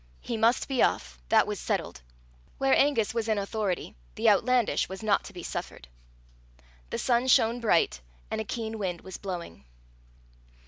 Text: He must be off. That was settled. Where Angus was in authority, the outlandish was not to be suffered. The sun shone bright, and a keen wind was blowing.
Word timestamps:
He 0.21 0.35
must 0.35 0.67
be 0.67 0.81
off. 0.81 1.19
That 1.29 1.45
was 1.45 1.59
settled. 1.59 2.01
Where 2.57 2.75
Angus 2.75 3.13
was 3.13 3.27
in 3.27 3.37
authority, 3.37 3.93
the 4.15 4.31
outlandish 4.31 4.89
was 4.89 5.03
not 5.03 5.23
to 5.25 5.31
be 5.31 5.43
suffered. 5.43 5.87
The 6.89 6.97
sun 6.97 7.27
shone 7.27 7.59
bright, 7.59 8.01
and 8.31 8.41
a 8.41 8.43
keen 8.43 8.79
wind 8.79 9.01
was 9.01 9.17
blowing. 9.17 9.63